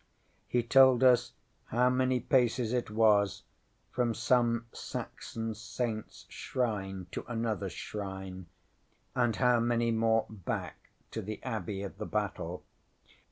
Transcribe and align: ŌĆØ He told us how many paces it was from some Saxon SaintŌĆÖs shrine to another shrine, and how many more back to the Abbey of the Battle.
ŌĆØ 0.01 0.43
He 0.47 0.63
told 0.63 1.03
us 1.03 1.33
how 1.65 1.87
many 1.91 2.19
paces 2.19 2.73
it 2.73 2.89
was 2.89 3.43
from 3.91 4.15
some 4.15 4.65
Saxon 4.73 5.51
SaintŌĆÖs 5.51 6.25
shrine 6.27 7.05
to 7.11 7.23
another 7.27 7.69
shrine, 7.69 8.47
and 9.13 9.35
how 9.35 9.59
many 9.59 9.91
more 9.91 10.25
back 10.27 10.89
to 11.11 11.21
the 11.21 11.39
Abbey 11.43 11.83
of 11.83 11.99
the 11.99 12.07
Battle. 12.07 12.63